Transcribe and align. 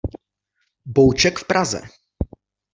Bouček 0.85 1.37
v 1.39 1.43
Praze. 1.47 1.81